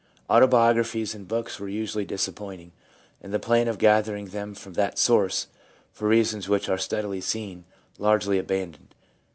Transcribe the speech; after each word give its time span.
Autobiographies 0.31 1.13
in 1.13 1.25
books 1.25 1.59
were 1.59 1.69
usually 1.69 2.05
dis 2.05 2.27
appointing, 2.27 2.71
and 3.21 3.31
the 3.31 3.37
plan 3.37 3.67
of 3.67 3.77
gathering 3.77 4.25
them 4.29 4.55
from 4.55 4.73
that 4.73 4.97
source 4.97 5.45
was, 5.45 5.61
for 5.91 6.07
reasons 6.07 6.49
which 6.49 6.67
are 6.69 6.79
readily 6.91 7.21
seen, 7.21 7.65
largely 7.99 8.39
abandoned. 8.39 8.95